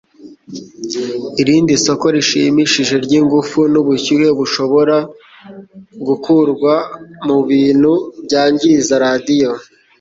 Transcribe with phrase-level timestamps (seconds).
[1.41, 4.97] Irindi soko rishimishije ryingufu nubushyuhe bushobora
[6.07, 6.73] gukurwa
[7.27, 7.91] mubintu
[8.25, 9.49] byangiza radio.